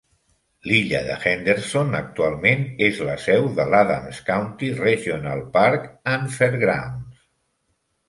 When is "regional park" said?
4.83-5.89